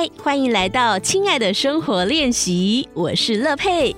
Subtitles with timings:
[0.00, 3.90] 嗨，欢迎来到亲爱的生活练习，我是乐佩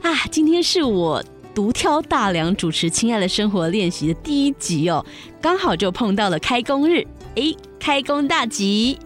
[0.00, 0.14] 啊。
[0.30, 1.20] 今天是我
[1.52, 5.04] 独挑大梁主持《亲爱的生活练习》的第一集哦，
[5.40, 8.96] 刚好就碰到了开工日，哎，开工大吉！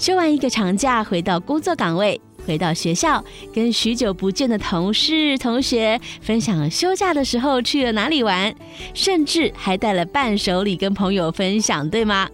[0.00, 3.24] 休完一个长假，回到工作岗位，回到学校，
[3.54, 8.52] 跟许久不见的同事同学分享休假的时候去了哪里玩，
[8.94, 12.28] 甚至还带了伴手礼跟朋友分享，对吗？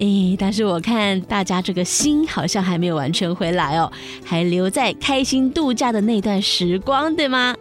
[0.00, 3.92] 诶，但是我看大家这个心好像还没有完全回来哦，
[4.24, 7.54] 还留在开心度假的那段时光，对吗？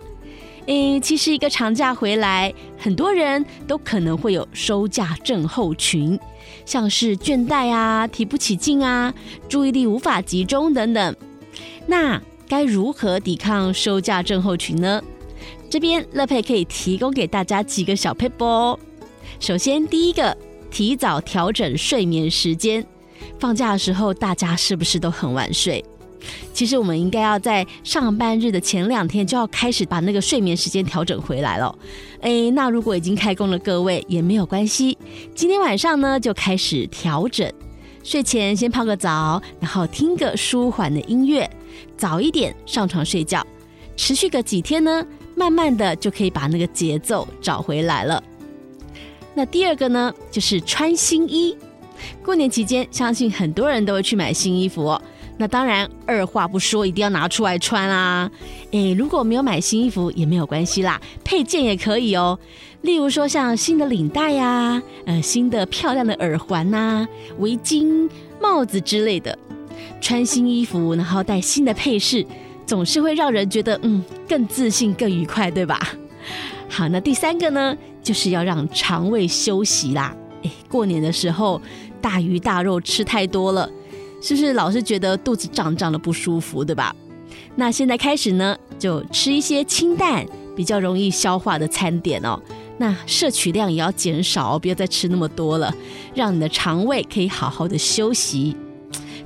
[0.65, 6.17] 诶，其实一个长假回来，很多人都可能会有收假症候群，
[6.65, 9.13] 像是倦怠啊、提不起劲啊、
[9.49, 11.15] 注意力无法集中等等。
[11.87, 15.01] 那该如何抵抗收假症候群呢？
[15.69, 18.79] 这边乐佩可以提供给大家几个小撇步哦。
[19.41, 20.37] 首先，第一个。
[20.71, 22.85] 提早调整睡眠时间。
[23.39, 25.83] 放假的时候，大家是不是都很晚睡？
[26.53, 31.73] 其实我们应该要在上班日的前两天就要开始把那个睡眠时间调整回来了。
[32.21, 34.97] 诶，那如果已经开工了，各位也没有关系。
[35.33, 37.49] 今天晚上呢，就开始调整。
[38.03, 41.49] 睡前先泡个澡，然后听个舒缓的音乐，
[41.95, 43.45] 早一点上床睡觉。
[43.95, 48.21] 持续个几天呢，慢慢的就可以把那个节奏找回来了。
[49.39, 51.55] 那第二个呢，就是穿新衣。
[52.21, 54.99] 过年期间，相信很多人都会去买新衣服。
[55.37, 58.29] 那当然，二话不说，一定要拿出来穿啊！
[58.71, 62.37] 诶，如果没有买新衣服也没有关系啦，配件也可以哦。
[62.81, 68.09] 例如说，像新的领带呀，呃，新的漂亮的耳环呐、围巾、
[68.41, 69.39] 帽子之类的。
[70.01, 72.25] 穿新衣服，然后带新的配饰，
[72.65, 75.79] 总是会让人觉得嗯，更自信、更愉快，对吧？
[76.67, 77.75] 好，那第三个呢，
[78.09, 80.11] 就是要让肠胃休息啦。
[80.41, 81.61] 诶，过年的时候
[82.01, 83.69] 大鱼大肉吃太多了，
[84.19, 86.91] 是不是老是觉得肚子胀胀的不舒服，对吧？
[87.55, 90.25] 那现在开始呢，就吃一些清淡、
[90.55, 92.41] 比较容易消化的餐点哦。
[92.79, 95.71] 那摄取量也要减少，不要再吃那么多了，
[96.15, 98.57] 让你的肠胃可以好好的休息。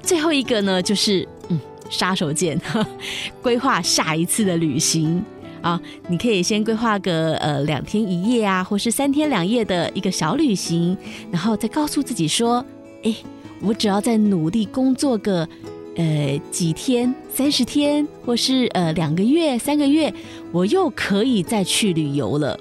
[0.02, 1.58] 最后一个呢，就是嗯，
[1.90, 2.60] 杀手锏，
[3.42, 5.24] 规划下一次的旅行。
[5.64, 10.96] 啊，你可以先规划个呃两天一夜啊，或是三天两夜的一个小旅行，
[11.32, 12.64] 然后再告诉自己说，
[13.04, 13.16] 哎，
[13.62, 15.48] 我只要再努力工作个
[15.96, 20.14] 呃几天、三十天，或是呃两个月、三个月，
[20.52, 22.60] 我又可以再去旅游了。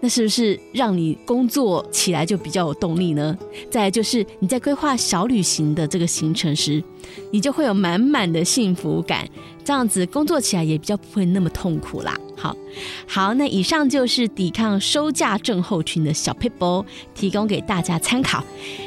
[0.00, 3.36] 那是不是让你工作起来就比较有动力呢？
[3.70, 6.82] 再就是你在规划小旅行的这个行程时，
[7.30, 9.26] 你就会有满满的幸福感，
[9.64, 12.14] 这样子工作起来也比较不会那么痛苦啦。
[12.36, 12.54] 好，
[13.06, 16.84] 好，那以上就是抵抗收假症候群的小撇步，
[17.14, 18.44] 提供给大家参考。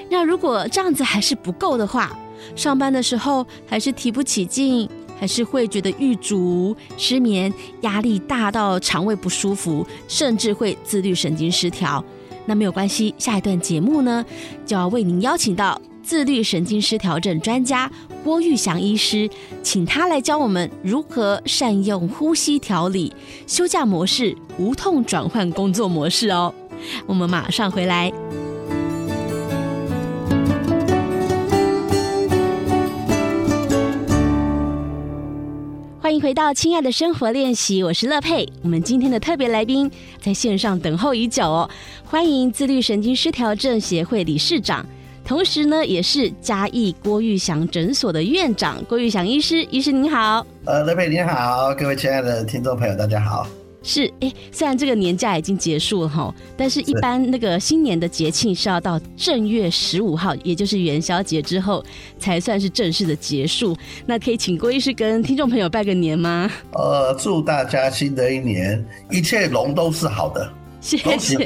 [0.10, 2.16] 那如果这样子还是不够的话，
[2.56, 4.88] 上班的时候还是提不起劲。
[5.20, 12.04] 还是会觉得郁卒、失眠、压力大到肠胃不舒服，甚至会自律神经失调。
[12.46, 14.26] 那没有关系，下一段节目呢，
[14.66, 17.92] 就要为您邀请到自律神经失调症专家
[18.24, 19.30] 郭玉祥医师，
[19.62, 23.14] 请他来教我们如何善用呼吸调理，
[23.46, 26.52] 休假模式无痛转换工作模式哦。
[27.06, 28.49] 我们马上回来。
[36.10, 38.44] 欢迎回到《亲爱的生活练习》，我是乐佩。
[38.64, 39.88] 我们今天的特别来宾
[40.20, 41.70] 在线上等候已久哦，
[42.04, 44.84] 欢迎自律神经失调症协会理事长，
[45.24, 49.64] 同时呢也是嘉义郭玉祥诊所的院长郭玉祥医师。
[49.66, 53.46] 医师您好，呃，乐佩您好，各位亲爱的听众朋友，大家好。
[53.82, 61.84] 是，哎，虽然这个年假已经结束了哈，但是一般那个新年的节庆是要到正月十五号，也就是元宵节之后
[62.18, 63.76] 才算是正式的结束。
[64.06, 66.52] 那可以请郭医师跟听众朋友拜个年吗？
[66.74, 70.52] 呃，祝大家新的一年一切龙都是好的。
[70.82, 71.38] 谢谢，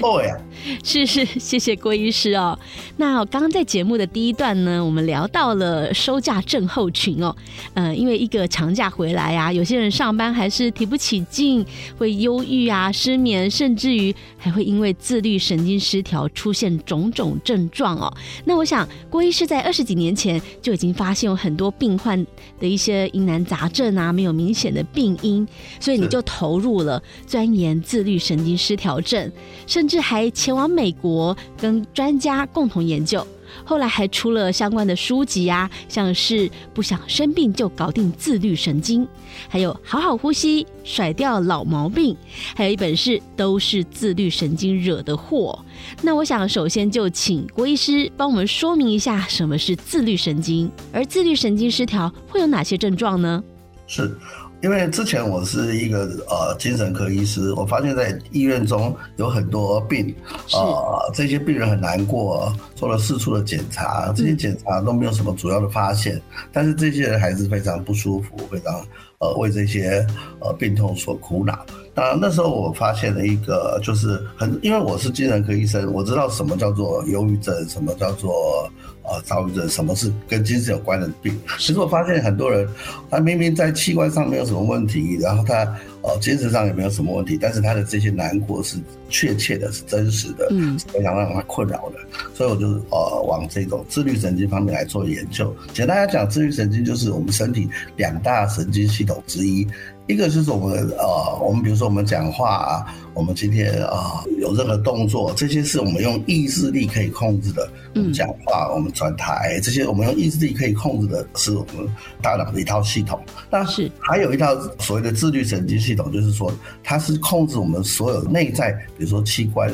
[0.83, 2.57] 是是，谢谢郭医师哦。
[2.97, 7.35] 那我刚刚在节目的第一段呢，我们聊到了收假症候群哦。
[7.73, 11.65] 呃，因为一个长假回来啊，有些人上班还是提不起劲，
[11.97, 18.13] 会忧郁啊、失眠，甚至于还会因为自律神经失调出现种种症状哦。
[18.45, 22.23] 那我想，郭医师在二十几年前就已经发现有很多病患
[22.59, 25.45] 的一些疑难杂症啊，没有明显的病因，
[25.79, 29.22] 所以你就投入了钻研自律神经失调症。
[29.67, 33.25] 甚至还前往美国跟专家共同研究。
[33.63, 39.07] 后来还出了相关的书籍啊，像是不想生病就搞定自律神经，
[39.47, 42.17] 还有好好呼吸甩掉老毛病，
[42.55, 45.63] 还有一本是都是自律神经惹的祸。
[46.01, 53.43] 那我想首先就请郭医师帮我们说明一下什么是自律神经，而自律神经失调会有哪些症状呢？
[53.85, 54.17] 是。
[54.63, 60.15] 因为之前我是一个呃精神科医师，我发现在医院中有很多病，
[60.53, 66.19] 呃，这些病人很难过，做了四处的检查，这些检查都没有什么主要的发现，
[66.53, 68.73] 但是这些人还是非常不舒服，非常
[69.19, 70.07] 呃为这些
[70.39, 71.65] 呃病痛所苦恼。
[71.95, 78.69] 那那时候我发现了一个，就是很因为我是精神科医生，我知道什么叫做忧郁症，什么叫做。
[79.05, 81.37] 呃，躁郁症什么是跟精神有关的病？
[81.59, 82.65] 其实我发现很多人，
[83.11, 85.65] 他明明在器官上没有什么问题，然后他
[86.03, 88.77] 呃精神上也没有什么问题，但是他的这些难过是
[89.09, 91.97] 确切的，是真实的，嗯，是非常让他困扰的。
[92.33, 95.53] 所以我就呃往这种自律神经方面来做研究。
[95.73, 97.67] 简单来讲，自律神经就是我们身体
[97.97, 99.67] 两大神经系统之一。
[100.07, 107.69] 一个就是我们呃，我们比如说我们讲话啊，我们今天啊、呃、有任何动作，这些是我们用意志力可以控制的。
[107.95, 111.87] 嗯，讲话，我们转台，这些我们用意志力可以控制的，是我们
[112.21, 113.17] 大脑的一套系统。
[113.49, 116.51] 但是还有一套所谓的自律神经系统，就是说
[116.83, 119.71] 它是控制我们所有内在，比如说器官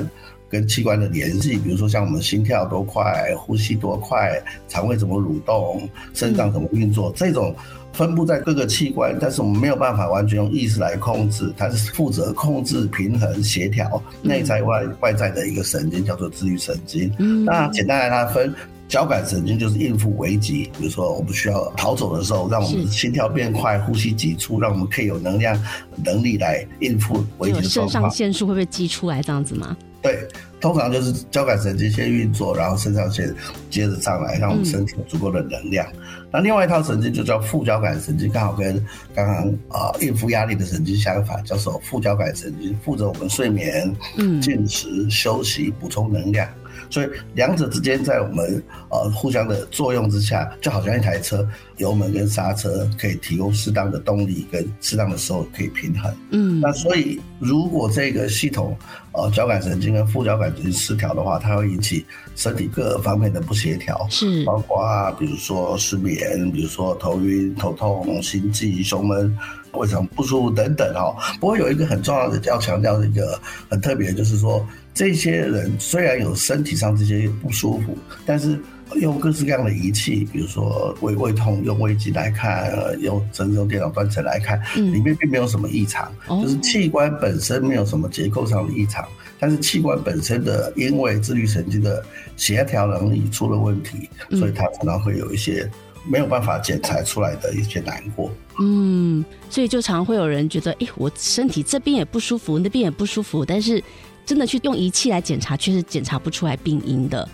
[0.47, 7.55] 跟器官的联系，比如说像我们心跳多快、呼吸多快、肠胃怎么蠕动、肾脏怎么运作、嗯、这种。
[7.93, 17.11] 分布在各个器官，但是我们没有办法完全用意识来控制，它是负责控制平衡协调内在外外在的一个神经，叫做自律神经。
[17.19, 18.53] 嗯，那简单来它分
[18.87, 25.61] 交感神经就是应付危机，比如说我们需要逃走的时候，让我们心跳变快，呼吸急促，让我们可以有能量
[26.03, 27.91] 能力来应付危机的状况。
[27.91, 29.75] 肾上腺素会不会激出来这样子吗？
[30.01, 30.27] 对，
[30.61, 33.33] 通常就是交感神经先运作，然后肾上腺
[33.69, 35.85] 接着上来，让我们身体有足够的能量。
[35.93, 43.93] 嗯、那另外一套神经就叫副交感神经，刚好跟刚刚啊应付压力的神经相反，叫做副交感神经，负责我们睡眠、
[44.41, 46.47] 进食、休息、补充能量。
[46.91, 51.47] 所以两者之间在我们呃互相的作用之下，就好像一台车，
[51.77, 56.11] 油门跟刹车可以提供适当的动力，跟适当的时候可以平衡。
[56.31, 58.75] 嗯，那所以如果这个系统
[59.11, 69.37] 呃交感神经跟副交感神经失调的话，它会引起身体各方面的不协调，是包括啊，比如说失眠，比如说头晕、头痛、心悸、胸闷、
[69.73, 71.15] 胃肠不舒服等等哦。
[71.39, 73.39] 不过有一个很重要的要强调的一个
[73.69, 74.65] 很特别，就是说。
[74.91, 78.59] 这些人虽然有身体上这些不舒服，但是
[78.95, 89.07] 用各式各样的仪器，比如说胃胃痛用胃镜来看，用甚至用电脑断层来看，里面并没有什么异常，嗯、就是器官本身没有什么结构上的异常，
[89.39, 92.03] 但是器官本身的因为自律神经的
[92.35, 95.69] 协调能力出了问题，所以它可能会有一些
[96.07, 98.31] 没有办法检查出来的一些难过。
[98.59, 103.83] 嗯，所以就常会有人觉得，哎，我身体这边也不舒服，那边也不舒服，但是。
[104.25, 107.27] 真的去用仪器来检查，却是检查不出来病因的。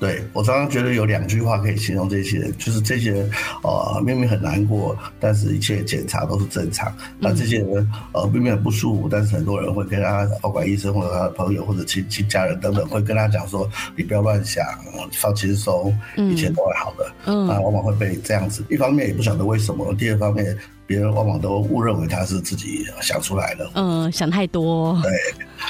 [0.00, 3.30] 对，我常常觉得有两句话可以形容这些人，就是这些人
[3.62, 6.90] 呃明明很难过，但是一切检查都是正常。
[7.18, 14.64] 那这些人呃明明很不舒服，但是很多人会跟他，包括医生或者他的朋友或者亲戚家人等等，会跟他讲说：“你不要乱想，
[15.12, 20.56] 放轻松，一切都会好的。”嗯，啊，往往会被这样子，一方面也不晓得为什么，第二方面。
[20.86, 25.12] 别人往往都误认为他是自己想出来的，嗯，想太多，对，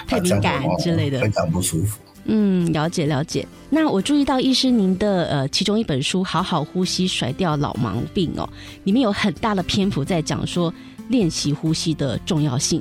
[0.09, 1.99] 太敏感之类的，非常不舒服。
[2.33, 3.45] 嗯，了解了解。
[3.71, 8.49] 那我注意到医师您的呃其中一本书《好好呼吸，甩掉老毛病》哦，
[8.85, 10.73] 里面有很大的篇幅在讲说
[11.09, 12.81] 练习呼吸的重要性。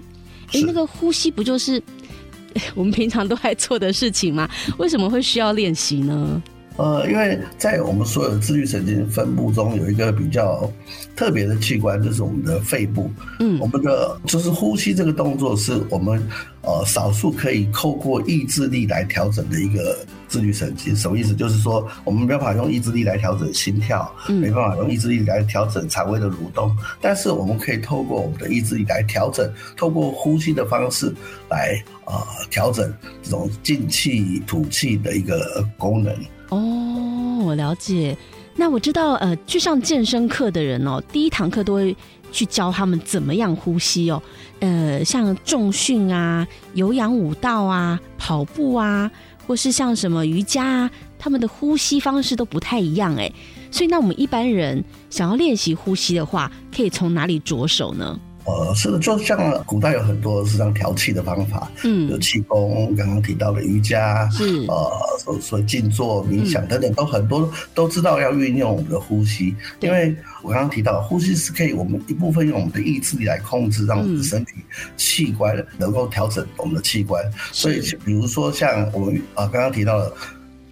[0.54, 1.82] 哎，那个呼吸不就是
[2.76, 4.48] 我们平常都爱做的事情吗？
[4.78, 6.42] 为什么会需要练习呢？
[6.80, 10.72] 呃，因为在我们所有的自律神经分布中，有一个比较
[11.14, 13.12] 特别的器官，就是我们的肺部。
[13.42, 16.26] 嗯，我们的就是呼吸这个动作，是我们
[16.62, 20.96] 呃少数可以透过意志力来调整的一个自律神经。
[20.96, 21.36] 什么意思？
[21.36, 31.14] 就是说我们没办法用意志力来调整心跳，嗯，没办法用意志力来调整肠胃的蠕动，但是我们可以透过我们的意志力来调整，透过呼吸的方式
[31.50, 32.14] 来呃
[32.50, 32.90] 调整
[33.22, 36.16] 这种进气吐气的一个功能。
[36.50, 38.18] 哦，我了解。
[38.56, 41.96] 那我知道，呃，去上健身课的人哦，第一堂课都会
[42.32, 44.22] 去教他们怎么样呼吸哦。
[44.60, 49.10] 呃，像重训啊、有氧舞蹈啊、跑步啊，
[49.48, 53.32] 或是像什么瑜伽啊，他们的呼吸方式都不太一样哎。
[53.72, 58.20] 所以，那我们一般人想要练习呼吸的话，可以从哪里着手呢？
[58.46, 64.44] 呃，是的，就像古代有很多是这样调气的方法，嗯，有气功，刚刚提到的瑜伽，是。
[64.68, 74.54] 呃，所所以静坐、冥想等等，都很多都知道要运用我们的呼吸，因为我刚刚提到呼吸是可以我们一部分用我们的意志力来控制，让我们的身体
[74.98, 80.12] 器官能够调整我们的器官，所以比如说像我们啊刚刚提到的。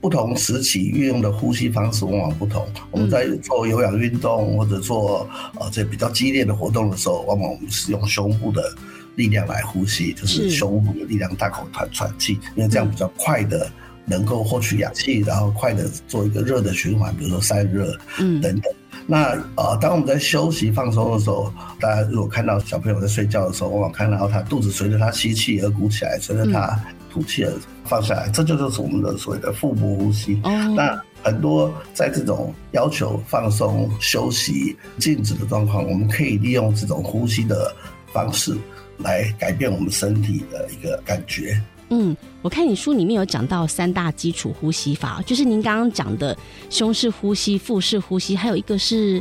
[0.07, 2.65] 不同时期运用的呼吸方式往往不同。
[2.91, 8.73] 我们在做有氧运动或者做呃这比较激烈的活动的时候，往往我们是用胸部的
[9.15, 13.69] 力量来呼吸，就是胸部的力量大口喘喘气，因为这样比较快的
[14.05, 18.73] 能够获取氧气，然后快的做一个热的循环，比如说散热，嗯等等。
[19.05, 26.79] 那呃，当我们在休息放松的时候，大家如果看到小朋友在睡觉的时候，往往看到他肚子随着他吸气而鼓起来，随着他。
[27.17, 27.51] 吐气而
[27.83, 30.39] 放下来，这就是我们的所谓的腹部呼吸。
[30.43, 30.53] Oh.
[30.75, 37.75] 那很多在这种要求放松、休息、静止的状况，我们可以利用这种呼吸的
[38.13, 38.55] 方式
[38.99, 41.59] 来改变我们身体的一个感觉。
[41.89, 46.37] 嗯，我看你书里面有讲到三大基础呼吸法，就是您刚刚讲的
[46.69, 49.19] 胸式呼吸、腹式呼吸，还有一个是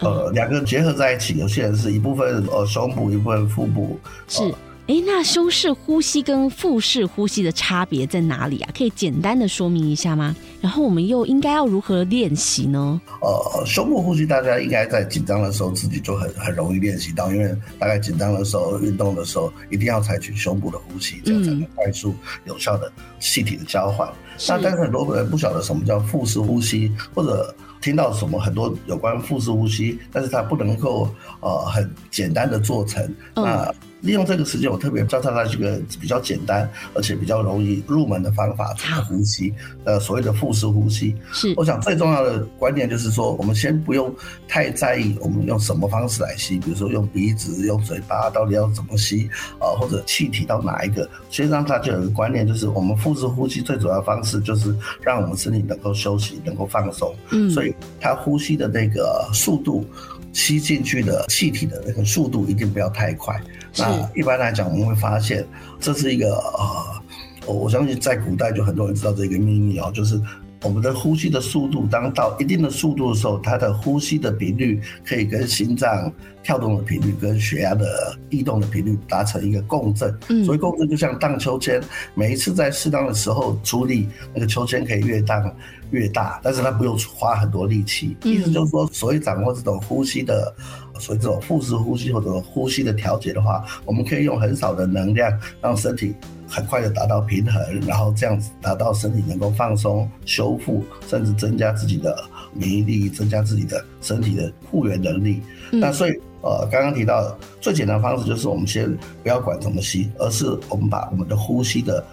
[0.00, 1.36] 呃两个结合在一起。
[1.36, 4.42] 有些人是一部分呃胸部，一部分腹部是。
[4.42, 4.54] 呃
[4.88, 8.70] 哎，那胸式呼吸跟腹式呼吸的差别在哪里啊？
[8.76, 10.34] 可以简单的说明一下吗？
[10.60, 13.00] 然后我们又应该要如何练习呢？
[13.20, 22.14] 呃，胸部呼吸大家应该在紧张的时候自己就很很容易练习到，因为大概紧张的时候、运动的时候一定要采取胸部的呼吸，这样才能快速
[22.44, 24.08] 有效的气体的交换。
[24.08, 31.08] 嗯、那但是很多人不晓得什么叫腹式呼吸，或者听到什么很多有关腹式呼吸，但是它不能够
[31.40, 33.02] 呃很简单的做成。
[33.34, 39.52] 嗯、那利用这个时间，我特别教大家一个比较简单而且比较容易入门的方法，这个呼吸，
[39.84, 41.16] 呃，所谓的腹式呼吸。
[41.32, 44.14] 是，我想最重要的观念就是说，我们先不用
[44.46, 51.08] 太在意我们用什么方式来吸，比如说用鼻子、用嘴巴，到底要怎么吸啊、呃，或者气体到哪一个？
[51.30, 57.14] 实际上，它就有一个观念，就是我们腹式呼吸最主要的方式就是让我们身体能够休息、能够放松。
[57.30, 59.84] 嗯，所以它呼吸的那个速度。
[60.32, 63.42] 吸进去的气体的那个速度一定不要太快。
[63.78, 65.46] 那一般来讲，我们会发现
[65.80, 67.02] 这是一个呃，
[67.46, 70.20] 我我相信在古代就很多人知道这个秘密哦，就是
[70.62, 76.10] 我们的呼吸的速度，当到一定的速度的时候，它的呼吸的频率可以跟心脏
[76.42, 80.18] 跳动的频率跟血压的异动的频率达成一个共振。
[80.28, 81.80] 嗯，所以共振就像荡秋千，
[82.14, 85.54] 每一次在适当的时候出力，那个秋千可以越荡。
[85.92, 88.16] 越大，但是它不用花很多力气。
[88.24, 90.52] 意思就是说，所以掌握这种呼吸的，
[90.98, 96.14] 所以这种腹式呼吸或者呼吸的调节的话，我们可以用很少的能量，让身体
[96.48, 105.40] 很快的达到平衡，然后这样子达到身体能够放松、修复，甚至增加自己的免疫力，增加自己的身体的复原能力。
[105.70, 106.12] 那所以，
[106.42, 112.04] 呃，刚刚提到最简单的方式就是，我们先不要管怎么吸，而是我们把我们的呼吸的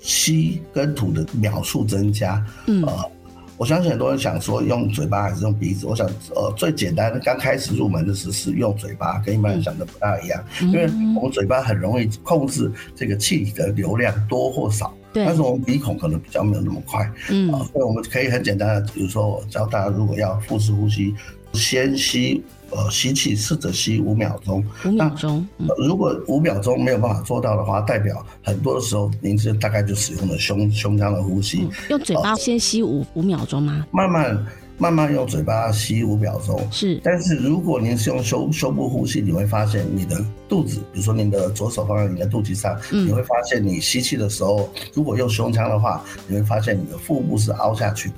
[0.00, 2.44] 吸跟吐的秒数增加。
[2.66, 3.10] 嗯，呃。
[3.56, 5.86] 我相信很多人想说用嘴巴还是用鼻子。
[5.86, 10.84] 我想，呃，最简单的刚开始入门的时候是用嘴巴，跟一般人想的不大一样，因为
[11.16, 21.14] 我们嘴巴很容易控制这个气体的流量多或少，对，但是我们鼻孔可能比较没有那么快，嗯，所以我们可以很简单的，比如说我教大家如果要腹式呼吸，
[21.52, 22.42] 先吸。
[22.74, 25.46] 呃，吸气试着吸五秒钟，五秒钟。
[25.58, 31.62] 嗯、如果五秒钟没有办法做到的话，代表很多的时候您是大概就使用了胸胸腔的呼吸。
[31.62, 33.86] 嗯、用嘴巴先吸五五、呃、秒钟吗？
[33.90, 34.46] 慢慢
[34.78, 36.66] 慢慢用嘴巴吸五秒钟。
[36.70, 36.98] 是。
[37.04, 48.14] 但是如果您是用胸胸部呼吸，你会发现你的肚子，比如说您的左手放在你的肚脐上，嗯、你会发现你吸气的时候，如果用胸腔的话，你会发现你的腹部是凹下去的。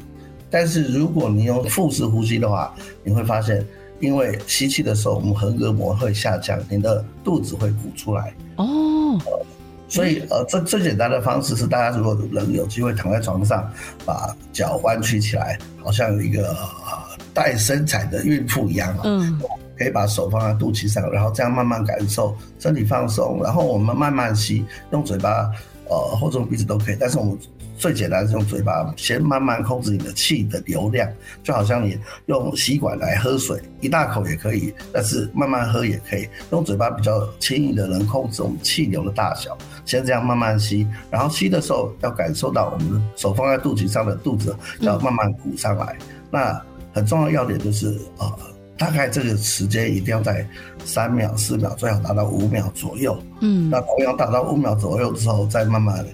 [0.49, 3.67] 但是如果你用腹式呼吸的话，你会发现。
[4.05, 9.19] 因为吸气的时候，我们横膈膜会下降，你的肚子会鼓出来哦。
[9.27, 9.47] 呃，
[9.89, 13.69] 所以呃，最最简单的方式是，大家如果能有机会躺在床上，
[14.05, 19.01] 把脚弯曲起来，好像一个呃带身材的孕妇一样啊。
[19.05, 19.41] 嗯，
[19.79, 25.51] 可以把手放在肚脐上，然后这样慢慢感受身体放松，然后我们慢慢吸，用嘴巴
[25.89, 27.39] 呃或者用鼻子都可以，但是我们。
[27.77, 31.09] 最简单是用嘴巴先慢慢控制你的气的流量，
[31.43, 36.29] 就好像你用吸管来喝水，一大口也可以，但是慢慢喝也可以。
[36.51, 45.97] 用嘴巴比较轻易的能控制我们气流的大小，先这样慢慢吸，然后吸的时候要感受到我们的手放在肚脐上的肚子要慢慢鼓上来。
[46.01, 46.63] 嗯、那
[46.93, 48.33] 很重要的要点就是呃，
[48.79, 50.47] 大概这个时间一定要在
[50.85, 53.21] 三秒、四秒，最好达到五秒左右。
[53.41, 56.05] 嗯，那同样达到五秒左右之后，再慢慢。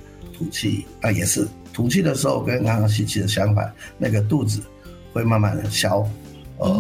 [0.41, 4.63] 吐气，那也是吐气的时候跟刚刚吸气的相反，那个肚子
[5.13, 6.09] 会慢慢的消，
[6.57, 6.73] 呃，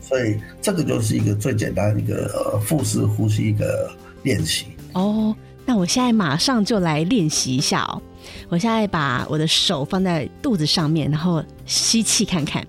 [0.00, 3.88] 所以这个就是一个最简单的一个腹式呼吸一个
[4.24, 4.66] 练习。
[4.94, 8.02] 哦，那我现在马上就来练习一下哦。
[8.48, 12.66] 我现在把我的手放在肚子上面，然后吸气看看。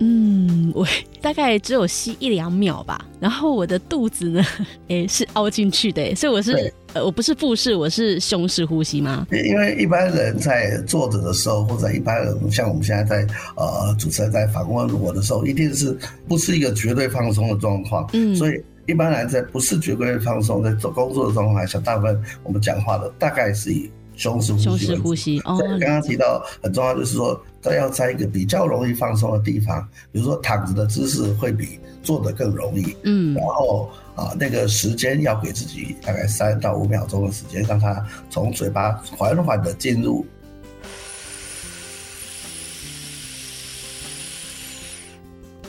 [0.00, 0.86] 嗯，我
[1.22, 3.02] 大概只有吸一两秒吧。
[3.20, 4.44] 然后我的肚子呢，
[4.88, 9.26] 诶，是凹进去的，所以我是呃，我不是腹式，我是胸式呼吸吗？
[9.30, 15.96] 因为一般人在坐着的时候，或者一般人像我们现在在呃主持人在访问我的时候，一定是
[16.28, 18.08] 不是一个绝对放松的状况。
[18.12, 23.90] 嗯，所以一般来在不是绝对放松，在做工作的状况下，大部分我们讲话的大概是以。
[24.16, 25.40] 胸式呼吸，胸式呼吸。
[25.40, 32.96] 哦，刚刚提到很重要，就是说，都要在一个比较容易放松的地方，比如说躺着的姿势会比坐的更容易。
[33.02, 40.24] 嗯，然后啊，那个时间要给自己大概三到五秒钟的时间，让它从嘴巴缓缓的进入。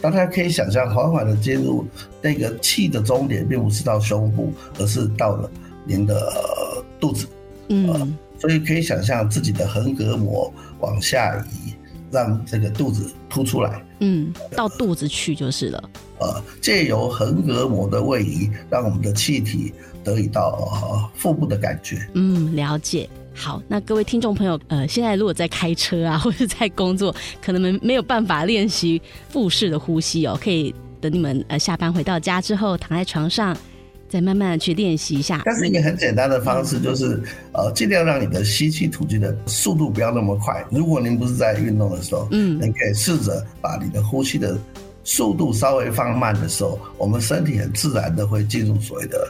[0.01, 1.87] 大家可以想象，缓缓的进入
[2.21, 5.49] 那个气的终点，并不是到胸部，而是到了
[5.85, 6.31] 您的
[6.99, 7.25] 肚子。
[7.69, 8.15] 嗯。
[8.37, 11.73] 所以可以想象自己的横膈膜往下移，
[12.11, 13.81] 让这个肚子凸出来。
[13.99, 15.89] 嗯，到肚子去就是了。
[16.19, 19.73] 呃，借由横膈膜的位移，让我们的气体
[20.03, 20.49] 得以到
[20.81, 22.07] 呃腹部的感觉。
[22.13, 23.09] 嗯，了解。
[23.33, 33.55] 好，那各位听众朋友，呃，现在如果在开车啊，或者在工作，可能没没有办法练习腹式的呼吸哦，可以等你们呃下班回到家之后，躺在床上。
[34.07, 37.21] 再慢慢的去练习一下，但是一个很简单的方式就是，
[37.51, 40.63] 呃，尽量让你的吸气吐气的速度不要那么快。
[40.71, 44.57] 如果您不是在运动的时候，嗯，您可以试着把你的呼吸的
[45.03, 49.27] 速度稍微放慢的时候，我们身体很自然的会进入所谓的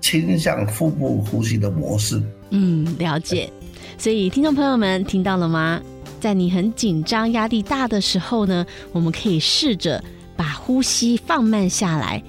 [0.00, 2.20] 倾向腹部呼吸的模式。
[2.50, 3.50] 嗯，了解。
[3.98, 5.80] 所以听众朋友们听到了吗？
[6.20, 10.02] 在你很紧张、压力大的时候呢，我们可以试着
[10.34, 12.22] 把呼吸放慢下来。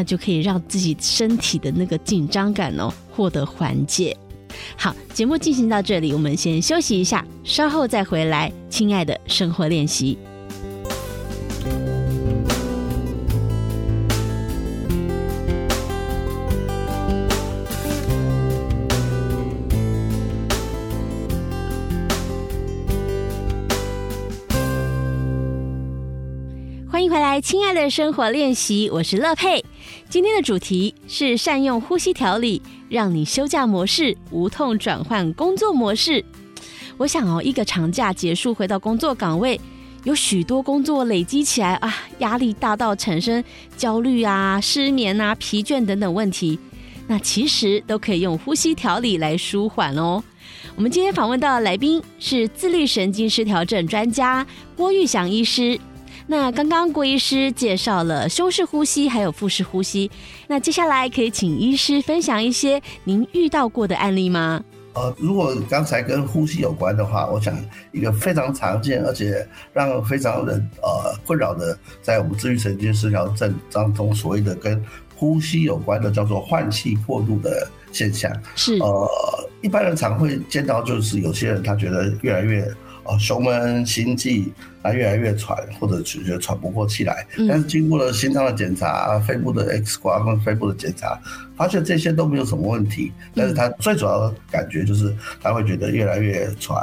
[0.00, 4.16] 那就可以让自己身体的那个紧张感哦获得缓解。
[4.74, 8.50] 好，节目进行到这里，我们先休息一下，稍后再回来。
[8.70, 10.16] 亲爱的生活练习。
[26.90, 29.62] 欢迎回来，亲爱的生活练习，我是乐佩。
[30.10, 36.24] 今天的主题是善用呼吸调理，让你休假模式无痛转换工作模式。
[36.96, 39.60] 我想哦，一个长假结束回到工作岗位，
[40.02, 43.42] 有许多工作累积起来啊，压力大到产生
[43.76, 46.58] 焦虑啊、失眠啊、疲倦等等问题，
[47.06, 50.20] 那其实都可以用呼吸调理来舒缓哦。
[50.74, 54.44] 我们今天访问到的来宾是自律神经失调症专家
[54.74, 55.78] 郭玉祥医师。
[56.30, 60.08] 那刚刚郭医师介绍了胸式呼吸，还有腹式呼吸。
[60.46, 64.62] 那接下来可以请医师分享一些您遇到过的案例吗？
[64.92, 67.58] 呃，如果刚才跟呼吸有关的话，我想
[67.90, 74.80] 一个非常常见而且让非常人呃困扰的，在我们自愈神经失调症当中，所谓的跟
[75.16, 78.32] 呼吸有关的叫做换气过度的现象。
[78.54, 79.10] 是呃，
[79.62, 82.72] 一般人常会见到，就是有些人他觉得越来越。
[83.10, 87.26] 哦，胸闷、心悸，啊，越来越喘，或者觉得喘不过气来。
[87.48, 91.18] 但是经过了心脏的检查、肺部的 X 光跟肺部的检查，
[91.56, 93.10] 发现这些都没有什么问题。
[93.34, 96.80] 但是他最主要的感觉就是他会觉得越来越喘、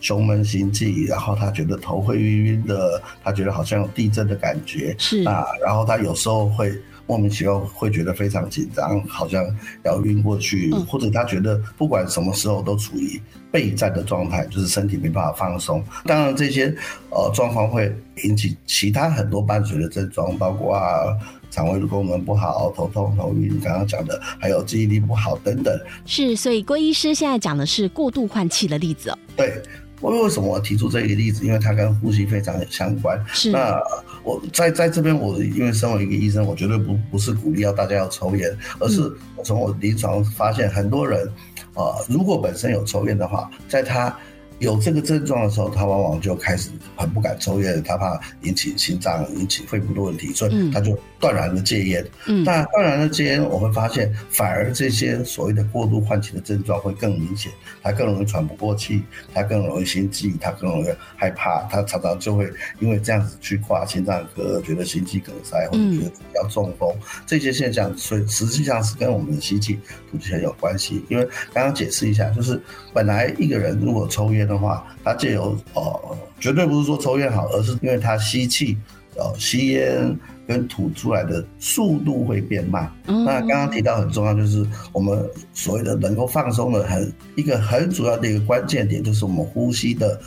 [0.00, 4.96] 胸闷、心悸，然后他觉得头会晕晕的，他觉得好像有地震的感觉。
[4.98, 6.72] 是啊，然后他有时候会。
[7.08, 9.42] 莫名其妙会觉得非常紧张，好像
[9.82, 13.18] 要晕过去，嗯，或者他觉得不管什么时候都处于
[13.50, 15.82] 备战的状态，就是身体没办法放松。
[16.04, 16.66] 当然，这些
[17.08, 17.90] 呃状况会
[18.24, 21.16] 引起其他很多伴随的症状，包括啊
[21.50, 25.80] 肠胃的功能不好、头痛、头晕，刚刚讲的还有记忆力不好等等。
[26.04, 29.18] 是，所以郭医师现在讲的是过度换气的例子哦。
[29.34, 29.62] 对。
[30.00, 31.44] 为为什么我提出这个例子？
[31.44, 33.22] 因为它跟呼吸非常相关。
[33.32, 33.50] 是。
[33.50, 33.80] 那
[34.22, 39.02] 我在在这边，我因为身为一个医生，我绝对不不是鼓励要大家要抽烟，而是
[39.36, 41.26] 我从我临床发现，很多人
[41.74, 44.16] 啊、呃，如果本身有抽烟的话，在他。
[44.58, 52.04] 有这个症状的时候，他往往就开始很不敢抽烟，他怕引起心脏、引起肺部的问题，所以他就断然的戒烟。
[52.26, 66.92] 嗯，那断然的戒烟，我们发现反而这些所谓的过度换气的症状会更明显，他更容易喘不过气，他更容易心悸，他更容易害怕，他常常就会因为这样子去挂心脏科，觉得心肌梗塞或者觉得要中风，
[67.26, 69.78] 这些现象，所以实际上是跟我们的吸气、
[70.10, 71.04] 吐气很有关系。
[71.08, 72.60] 因为刚刚解释一下，就是
[72.92, 78.76] 本来一个人如果抽烟，的话，他借由呃，绝对不是说抽烟好，而是因为他吸气
[79.16, 82.90] 呃吸烟跟吐出来的速度会变慢。
[83.06, 90.18] 嗯、那刚刚提到很重要，就是我们所谓的能够放松的很一个很主要的一个关键点，就是我们呼吸的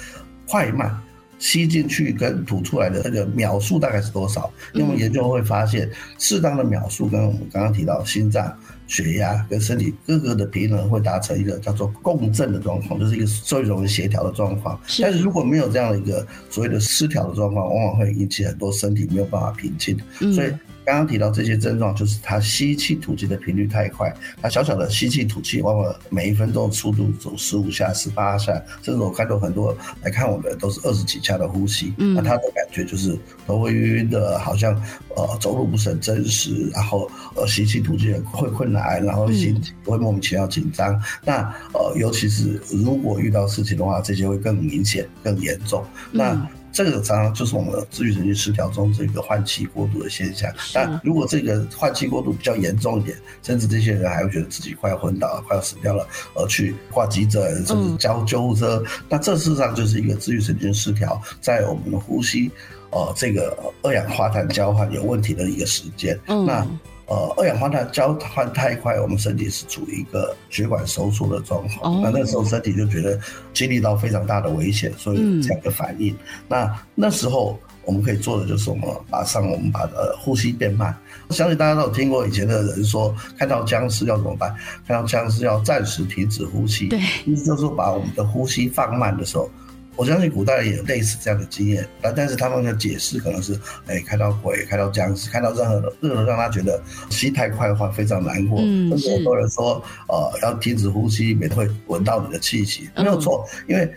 [0.47, 0.95] 快慢。
[1.39, 4.47] 吸进去跟吐出来的那个秒数大概是多少？
[4.75, 8.55] 因为研究会发现，适当的秒数跟我们刚刚提到心脏、
[8.91, 14.77] 血压跟身体各个的平衡会达成一个叫做共振的状况，就是一个最容易协调的状况。
[15.01, 19.97] 但是如果没有这样的一个所谓的失调的状况，往往会引起很多身体没有办法平静。
[20.36, 20.51] 所以。
[20.84, 34.74] 刚刚提到这些症状，就是他吸气吐气的频率太快，他小小的吸气吐气，往往每一分钟的速度走十五下、十八下，甚至我看到很多来看我们都是二十几下的呼吸，嗯，那他的感觉就是头会晕晕的，好像
[35.15, 40.94] 呃走路不是很真实，然后呃吸气吐气会困难，然后心会莫名其妙紧张。
[40.96, 45.86] 嗯、那呃尤其是如果遇到事情的话，这些会更明显、更严重。
[46.12, 46.32] 那。
[46.34, 50.51] 嗯这个常常就是我们自律神经失调中这个换气过度的现象。
[50.73, 58.84] 但如果这个换气过度比较严重一点，甚至这些人还会觉得自己快要昏倒、快要死掉了，而去挂急诊，甚至叫救护车。
[59.10, 62.49] 那这事实上就是一个自律神经失调，在我们的呼吸，
[62.91, 66.19] 呃，这个二氧化碳交换有问题的一个时间。
[66.25, 66.65] 那。
[67.12, 71.93] 呃，二氧化碳交换太快，我们身体是处于一个血管收缩的状况。
[71.93, 72.02] Oh.
[72.02, 73.19] 那那时候身体就觉得
[73.54, 76.13] 经历到非常大的危险，所以这样的反应。
[76.13, 80.95] 嗯、那那时候我们可以做的就是我们马上我们把呃呼吸变慢。
[81.28, 84.56] 我相信大家都有听过以前的人说，看到僵尸要怎么办？
[84.88, 89.52] 看到僵尸要暂时停止呼吸，对，意思就是把我们的呼吸放慢的时候。
[90.01, 93.53] 我相信古代也有类似这样的经验，但但是他们的解释可能是，
[93.85, 98.59] 哎，看到鬼，看到僵尸，看到任何任何让他觉得吸太快的话非常难过。
[98.63, 102.89] 嗯，甚至很多人说，呃，要停止呼吸，免得会闻到你的气息。
[102.97, 103.87] 没有错，因为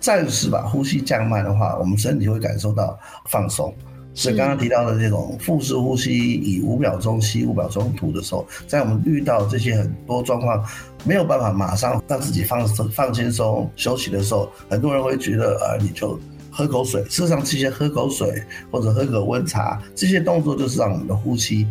[0.00, 3.74] 暂时把呼吸降慢的话，我们身体会感受到放松。
[4.12, 10.64] 所以刚刚提到的这种腹式呼吸，以五秒钟吸五秒钟吐的时候，在我们遇到这些很多状况
[11.04, 16.18] 没有办法马上让自己放放轻松休息的时候，很多人会觉得啊，你就
[16.50, 17.02] 喝口水。
[17.04, 21.66] 事实上，这些喝口水或者喝个温茶，这些动作就是让我们的呼吸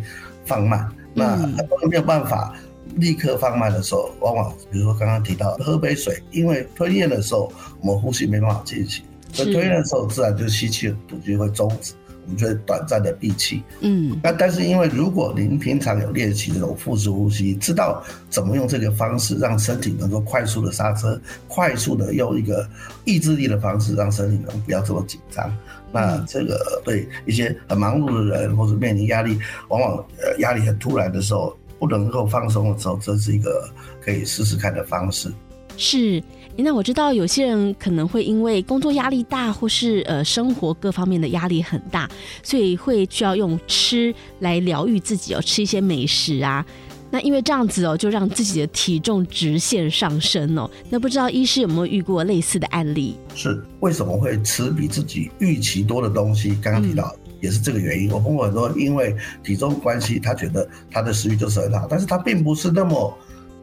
[0.46, 0.88] 放慢。
[1.12, 2.54] 那很多人没有办法
[2.96, 11.92] 立刻放慢的时候，往往比如说刚刚提到喝杯水，因为吞咽的时候我们呼吸没办法进行，所以吞咽的时候自然就吸气吐气会终止。
[12.24, 22.68] 我们就是短暂的闭气，嗯，那但是因为如果您平常有练习这种腹式呼吸，知道怎么用这个方式让身体能够快速的刹车，快速的用一个
[23.04, 25.50] 意志力的方式让身体能不要这么紧张，
[25.92, 33.68] 那这个对一些很忙碌的人或者面临压力，往往呃压力很突然的时候，不能够放松的时候，这是一个
[34.00, 35.32] 可以试试看的方式。
[35.76, 36.22] 是。
[36.62, 42.08] 那我知道有些人可能会因为工作压力大，或是呃生活各方面的压力很大，
[42.42, 46.64] 所以会需要用吃来疗愈自己哦，吃一些美食啊。
[47.12, 50.70] 那因为这样子哦，就让自己的体重直线上升哦。
[50.88, 53.16] 那不知道医师有没有遇过类似的案例？
[53.34, 56.56] 是为什么会吃比自己预期多的东西？
[56.62, 58.08] 刚刚提到也是这个原因。
[58.10, 63.12] 嗯、我碰过很多因为体重关系，他觉得他的食欲就是很好，但是他并不是那么。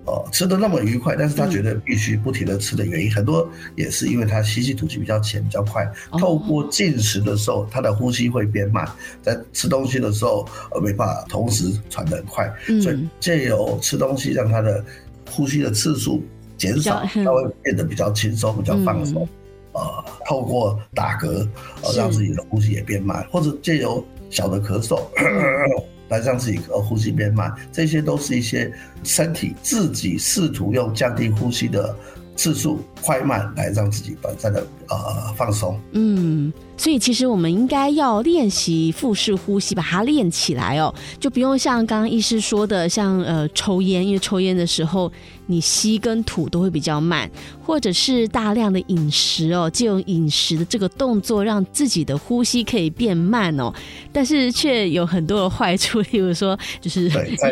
[0.08, 5.86] 哦，吃的那么愉快，但是他觉得必须不停的吃的原因，嗯、很多也是因为他吸气吐气比较浅比较快，
[6.18, 8.90] 透过进食的时候，他的呼吸会变慢，
[9.22, 14.82] 在吃东西的时候呃没办法同时喘得很快，嗯、所以借由吃东西让他的
[15.30, 16.24] 呼吸的次数
[16.56, 19.28] 减少，他会变得比较轻松比较放松，
[19.74, 21.46] 嗯、呃，透过打嗝
[21.84, 25.02] 呃让自己的呼吸也变慢，或者借由小的咳嗽。
[25.18, 28.72] 嗯 来让自己呃呼吸变慢，这些都是一些
[29.04, 31.96] 身体自己试图用降低呼吸的
[32.38, 35.78] 次数快慢来让自己短暂的呃放松。
[35.92, 36.54] 嗯。
[36.80, 45.12] 所以其实我们应该要练习腹式呼吸，把它练起来哦，就不用像刚刚医师说的，像呃抽烟，因为抽烟的时候
[45.48, 47.28] 你吸跟吐都会比较慢，
[47.66, 53.74] 或者是大量的饮食哦，借用饮食的这个动作让自己的呼吸可以变慢哦，
[54.14, 57.06] 但是却有很多的坏处，例如说就是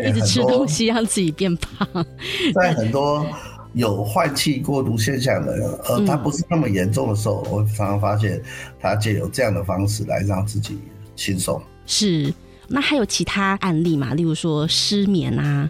[0.08, 2.06] 一直吃东西让自己变胖，
[2.54, 3.26] 在很多。
[3.76, 8.42] 有换气过度现象的，而他不是那么严重的时候，我常常发现
[8.80, 10.80] 他借由这样的方式来让自己
[11.16, 11.62] 轻松。
[11.86, 12.34] 是，
[12.68, 14.14] 那还有其他案例嘛？
[14.14, 15.70] 例如说失眠啊？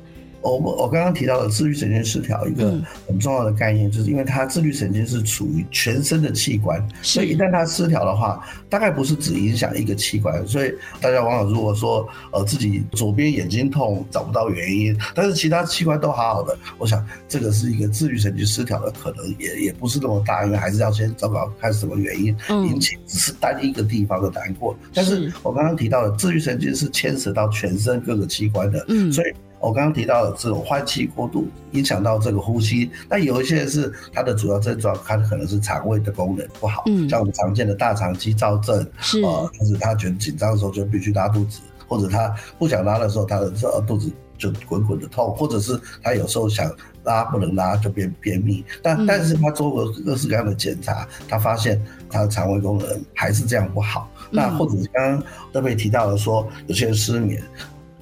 [0.52, 10.48] 我我刚刚提到的自律神经失调，一个很重要的概念，就是因为它自律神经是处于全身的器官，所以一旦它失调的话，大概不是只影响一个器官。
[10.48, 22.36] 所以大家往往如果说呃自己左边眼睛痛找不到原因，但是其他器官都好好的，我想这个是一个自律神经失调的可能也也不是那么大，因为还是要先找找看什么原因
[22.70, 24.78] 引起，只是单一个地方的难过。
[24.94, 29.34] 但是我刚刚提到的自律神经是牵扯到全身各个器官的，所以。
[29.60, 39.22] 我刚刚提到的这种换气过度影响到这个呼吸，那有一些人是它的主要症状，它可能是肠胃的功能不好，嗯，像我们常见的大肠激躁症，是。
[39.24, 46.72] 啊，就是他觉得紧张的时候就必须拉肚子，或者他不想拉的时候，他的这肚子就滚滚的痛，或者是他有时候想
[47.04, 57.42] 拉不能拉就变便秘，但但是他做过各式各样的检查，他发现他的肠胃功能还是这样不好，那或者是刚刚特别提到了说有些人失眠。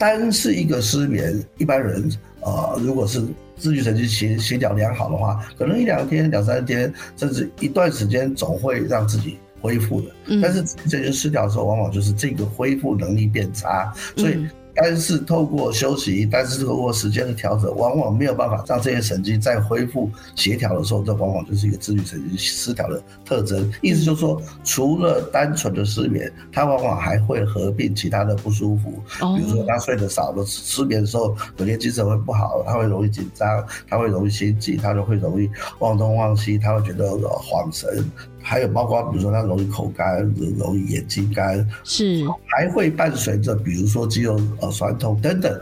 [0.04, 2.12] 单是一个失眠，一般人
[2.42, 3.24] 呃，如果是
[3.56, 10.10] 自律神经协协调良好的话，可能一两天、两三天，甚至一段时间，总会让自己恢复的。
[10.42, 14.46] 但是这些失调的时候，往往就是这个恢复能力变差，所以。
[14.76, 23.72] 但是透过休息，但是透过时间的调整，往往没有办法让这些神经再恢复协调的时候，这往往就是一个自律神经失调的特征。
[23.82, 28.92] 意思就是说，除了单纯的失眠，它往往还会合并其他的不舒服，
[29.38, 38.04] 比如说他睡得少了失眠的时候，有些精神会不好，他会容易紧张，他会容易心悸，他就会容易忘东忘西，他会觉得恍神。
[38.44, 40.22] 还有包括，比如说他容易口干，
[40.60, 45.60] 容易眼睛干，是还会伴随着，比如说肌肉呃酸痛等等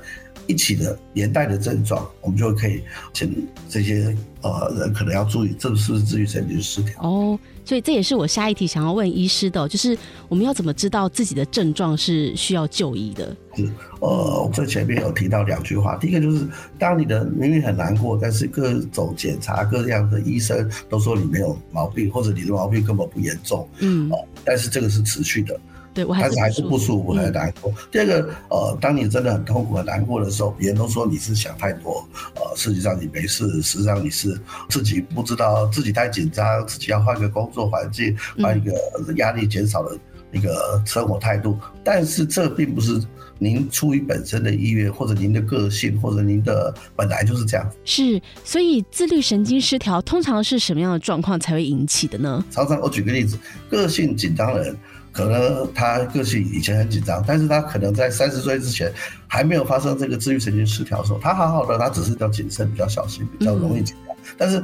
[0.48, 2.82] 一起的连带的症状，我们就可以
[3.13, 7.39] 请这些呃人可能要注意，这是不是自愈神经失调哦。
[7.63, 9.97] 所以这也是我下一题想要问医师的，就是
[10.28, 13.36] 我们要怎么知道自己的症状是需要就医的？
[13.56, 13.63] 是，
[14.00, 16.47] 呃，我在前面有提到两句话，第一个就是，
[16.80, 25.60] 当你的明明很难过，但是各种检查、各样的医生都说你没有毛病，或者你的毛病根本不严重，嗯，呃，但是这个是持续的。
[25.93, 27.73] 对，我还但是还是不舒服，很难过。
[27.91, 38.73] 第二个，呃，当你真的很痛苦、很难过的时候，别人都说你是想太多，呃，实际上你没事，实际上你是自己不知道，自己太紧张，自己要换个工作环境，换一个
[39.17, 39.97] 压力减少的
[40.32, 41.58] 一个生活态度。
[41.84, 43.01] 但是这并不是
[43.38, 47.69] 您出于本身的意愿，或者您的个性，或者您的本来就是这样。
[47.84, 52.45] 是，所以自律神经失调通常是什么样的状况才会引起的呢？
[52.49, 53.38] 常常我举个例子，
[53.69, 54.77] 个性紧张的人。
[55.12, 58.91] 可能他个性以前很紧张，但是他可能在三十岁之前
[59.28, 64.63] 还没有发生这个自律神经失调的时候，他好好的，他只是比较谨慎、比较小心、比较容易紧张，但是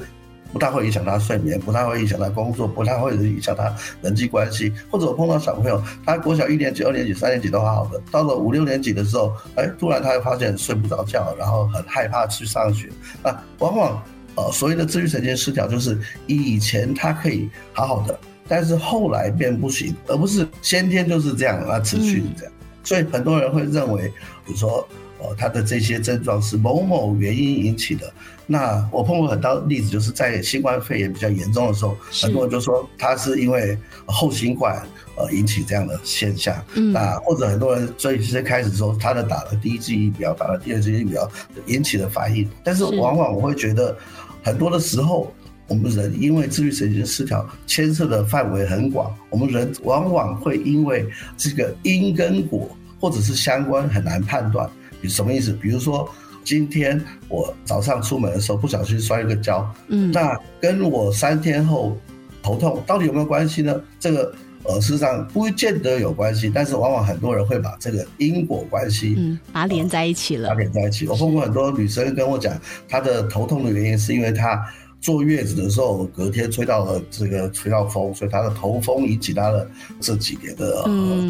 [0.53, 4.71] 不太会影响他睡眠，不太会影响他工作，不太会影响他人际关系。
[4.89, 12.89] 或者我碰到小朋友，他国小一年级、二年级、三年级都好好的，到了五六年级的时候，哎，突然他会发现睡不着觉，然后很害怕去上学
[13.21, 13.43] 啊。
[13.59, 14.01] 往往
[14.35, 18.17] 呃，所谓的自律神经失调，就是以前他可以好好的。
[18.47, 22.53] 但是后来变不行，而不是先天就是这样，那持续这样。
[22.83, 24.07] 所以很多人会认为，
[24.45, 24.87] 比如说，
[25.19, 28.09] 呃，他的这些症状是某某原因引起的。
[28.45, 34.81] 那我碰过很多例子，就是在新冠肺炎比较严重的时候，很多人就说他是因为后新冠
[35.17, 36.55] 呃引起这样的现象。
[36.75, 41.29] 嗯，那或者很多人最先开始说他的打了第一剂疫苗，打了第二剂疫苗
[41.65, 42.49] 引起的反应。
[42.63, 43.93] 但是往往我会觉得，
[44.41, 45.33] 很多的时候。
[45.67, 49.13] 我们人因为自律神经失调，牵涉的范围很广。
[49.29, 52.69] 我们人往往会因为这个因跟果，
[53.01, 54.69] 或者是相关很难判断。
[55.01, 55.51] 你什么意思？
[55.51, 56.09] 比如说，
[56.43, 61.97] 今天我早上出门的时候不小心摔了个跤，嗯，那跟我三天后
[62.41, 63.77] 头痛到底有没有关系呢？
[63.99, 71.05] 这个呃，事实上不见得有关系，但是往往很多人会把这个因果关系，嗯，把它连在一起了，把它连在一起。
[71.07, 74.65] 我碰过很多女生跟我讲，她的头痛的原因是因为她。
[74.99, 80.83] 坐月子的时候，隔天吹到了这个吹到风，所以他的头风引起他的这几年的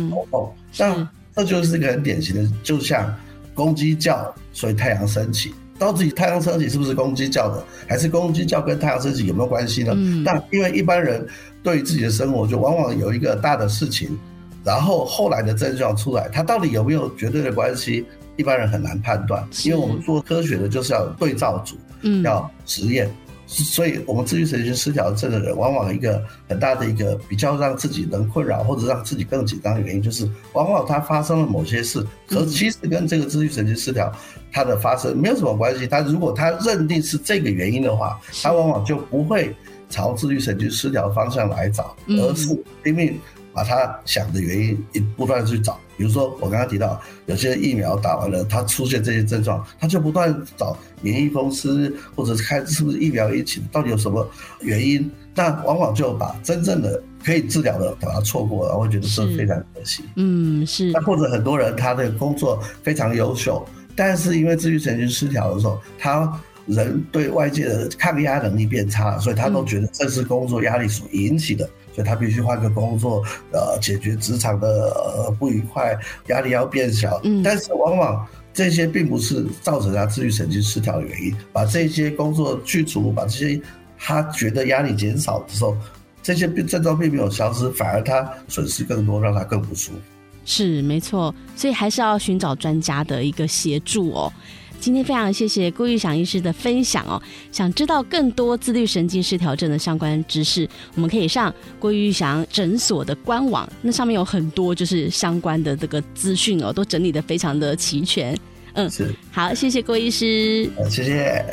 [0.10, 0.54] 头痛。
[0.78, 3.14] 那这就是一个很典型的，就像
[3.54, 5.54] 公鸡叫，所以太阳升起。
[5.78, 9.94] 到底太阳升起是不是公鸡叫的，还是公鸡叫跟太阳升起有没有关系呢？
[10.24, 11.24] 那因为一般人
[11.62, 14.18] 对自己的生活就往往有一个大的事情，
[14.64, 18.04] 然后后来的症状出来，它到底有没有绝对的关系？
[18.38, 21.76] 一般人很难判断，因为我们做科学的就是要对照组，
[22.24, 23.12] 要实验。
[23.48, 34.14] 所以，我们自律神经失调症的人，往往一个很大的一个比较让自己能困扰或者让自己更紧张的原因，就是往往他发生了某些事，可其实跟这个自律神经失调
[34.52, 35.88] 它的发生没有什么关系。
[35.88, 39.56] 他如果他认定是这个原因的话，他往往就不会
[39.90, 43.18] 朝自律神经失调方向来找，而是拼命
[43.54, 45.80] 把他想的原因一不断去找。
[45.98, 54.26] 比如说我刚刚提到，有些疫苗打完了，它出现这些症状，他就不断找免疫公司，或者是看是不是疫苗引起的，到底有什么
[54.62, 55.10] 原因？
[55.36, 60.04] 那往往就把真正的可以治疗的把它错过了，我会觉得是非常可惜。
[60.16, 60.92] 嗯，是。
[60.92, 63.64] 那或者很多人他的工作非常优秀，
[63.96, 77.20] 但是因为自律神经失调的时候，他人对外界的抗压能力变差，所以他都觉得这是工作压力所引起的，嗯、所以他必须换个工作，呃，解决职场的呃不愉快，压力要变小。
[77.24, 83.60] 嗯，但是往往这些并不是造成他自律神经失调的原因，把这些工作去除，把这些。
[84.00, 85.76] 他觉得压力减少的时候，
[86.22, 89.98] 这些病症状并没有消失，反而他损失更多，让他更不舒服。
[90.46, 94.32] 是没错，所以还是要寻找专家的一个协助哦。
[94.80, 97.22] 今天非常谢谢郭玉祥医师的分享哦。
[97.52, 108.38] 想知道更多自律神经失调症的相关知识，我们可以上郭玉祥诊所的官网，那上面有很多就是相关的这个资讯哦，都整理的非常的齐全。
[108.74, 109.14] 嗯，是。
[109.32, 110.70] 好，谢谢郭医师。
[110.90, 111.46] 谢谢。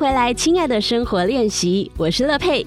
[0.00, 2.66] 回来，亲爱的生活练习，我是乐佩。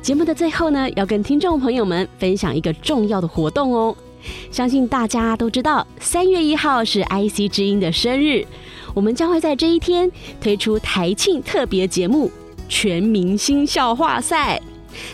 [0.00, 3.96] 节目的最后呢，要跟听众朋友们分享一个重要的活动哦。
[4.52, 8.46] 相信大家都知道，三月一号是 IC 之音的生日，
[8.94, 10.08] 我们将会在这一天
[10.40, 12.30] 推出台庆特别节目——
[12.70, 14.62] 全明星笑话赛。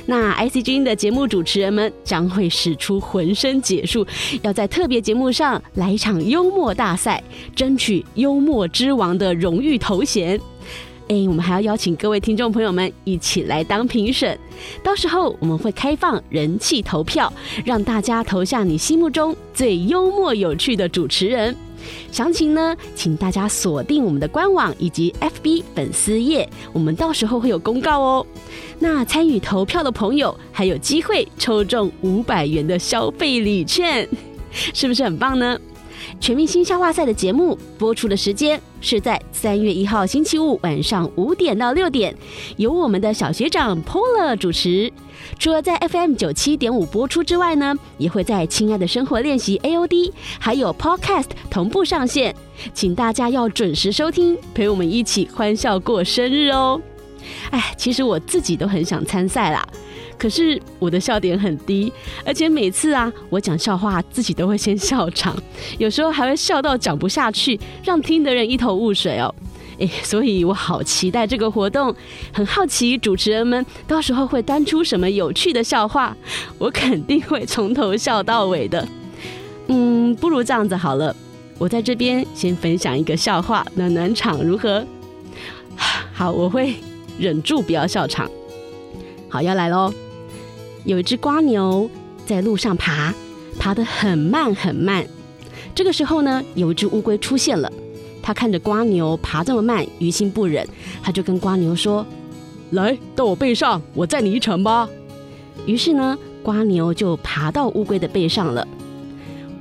[0.04, 4.06] 那 IC 之音的节目主持人们将会使出浑身解数，
[4.42, 7.24] 要在特别节目上来一场幽默大赛，
[7.56, 10.38] 争取幽默之王的荣誉头衔。
[11.08, 14.38] 哎，我们还要邀请各位听众朋友们一起来当评审，
[14.82, 17.30] 到时候我们会开放人气投票，
[17.62, 21.54] 让大家投下你心目中最幽默有趣的主持人。
[22.10, 28.26] 详情呢，请大家锁定我们的官网以及 FB 粉丝页，我们到时候会有公告哦。
[28.78, 34.08] 那参与投票的朋友还有机会抽中五百元的消费礼券，
[34.50, 35.58] 是不是很棒呢？
[36.20, 42.14] 全明星笑话赛的节目播出的时间是在三月一号星期五晚上五点到六点，
[42.56, 44.92] 由我们的小学长 Pola 主持。
[45.38, 52.34] 除了在 FM 九七点五播出之外呢，也会在《亲爱的生活练习》AOD 还有 Podcast 同步上线，
[52.72, 56.80] 请大家要准时收听，陪我们一起欢笑过生日哦。
[57.50, 59.66] 哎，其实我自己都很想参赛啦。
[60.16, 61.92] 可是我的笑点很低，
[62.24, 65.36] 而且每次啊，我讲笑话自己都会先笑场，
[65.78, 69.34] 有时候还会笑到讲不下去，让听的人一头雾水哦。
[69.78, 71.92] 诶，所以我好期待这个活动，
[72.32, 76.16] 很好奇主持人们到时候会端出什么有趣的笑话，
[76.58, 78.86] 我肯定会从头笑到尾的。
[79.66, 81.14] 嗯，不如这样子好了，
[81.58, 84.86] 我在这边先分享一个笑话暖暖场，如何？
[86.14, 86.76] 好，我会
[87.18, 88.30] 忍住不要笑场。
[89.28, 89.92] 好，要来喽。
[90.84, 91.90] 有一只蜗牛
[92.26, 93.14] 在路上爬，
[93.58, 95.06] 爬得很慢很慢。
[95.74, 97.72] 这个时候呢，有一只乌龟出现了。
[98.22, 100.66] 它看着瓜牛爬这么慢，于心不忍，
[101.02, 102.06] 它就跟瓜牛说
[102.70, 104.88] ：“来到我背上，我载你一程吧。”
[105.66, 108.66] 于是呢，瓜牛就爬到乌龟的背上了。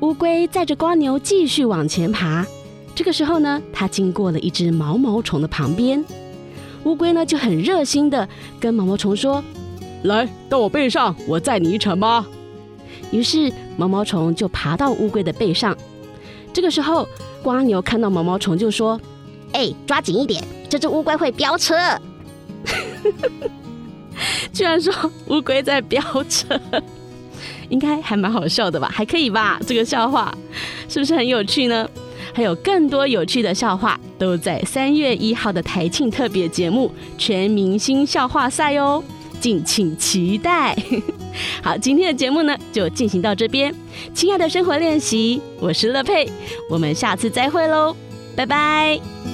[0.02, 2.46] 乌龟载着瓜牛继续往前爬。
[2.96, 6.04] 这个时候呢，它经过了一只毛毛虫的旁边。
[6.86, 8.28] 乌龟呢就很热心的
[8.60, 9.44] 跟毛毛虫说。
[10.04, 12.26] 来到我背上，我载你一程吧。
[13.12, 15.78] 于是毛毛虫就爬到乌龟的背上。
[16.52, 17.08] 这个时候，
[17.44, 19.00] 蜗牛看到毛毛虫就说
[19.54, 21.76] ：“哎，抓紧一点，这只乌龟会飙车。
[24.52, 24.94] ”居然说
[25.28, 26.60] 乌龟在飙车，
[27.70, 28.90] 应该还蛮好笑的吧？
[28.92, 29.58] 还可以吧？
[29.66, 30.36] 这个笑话
[30.90, 31.90] 是不是很有趣呢？
[32.34, 39.04] 还有更多有趣的笑话都在三月一号的台庆特别节目《全明星笑话赛》哦。
[39.42, 40.74] 敬请期待。
[41.62, 43.76] 好，今天的节目呢就进行到这边。
[44.14, 46.26] 亲爱的生活练习，我是乐佩，
[46.70, 47.94] 我们下次再会喽，
[48.34, 49.33] 拜拜。